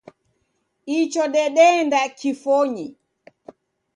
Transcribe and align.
Icho 0.99 1.23
dedeenda 1.33 1.99
kifonyi 2.17 2.87